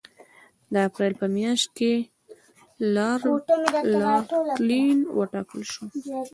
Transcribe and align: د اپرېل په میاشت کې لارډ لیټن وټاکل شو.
د 0.73 0.75
اپرېل 0.87 1.13
په 1.21 1.25
میاشت 1.37 1.67
کې 1.77 1.93
لارډ 2.95 3.23
لیټن 4.67 4.99
وټاکل 5.17 5.61
شو. 5.71 5.83